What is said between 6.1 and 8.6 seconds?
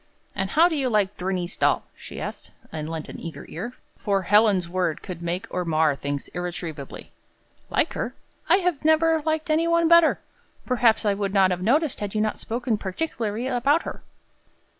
irretrievably. "Like her? I